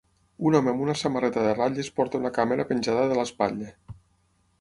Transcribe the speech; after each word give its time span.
Un 0.51 0.55
home 0.59 0.69
amb 0.71 0.79
una 0.85 0.95
samarreta 1.01 1.43
de 1.47 1.51
ratlles 1.57 1.91
porta 1.99 2.21
una 2.21 2.31
càmera 2.39 2.65
penjada 2.71 3.05
de 3.13 3.19
l'espatlla. 3.21 3.69